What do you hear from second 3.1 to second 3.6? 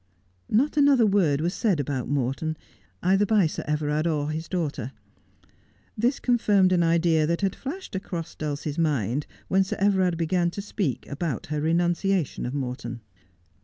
by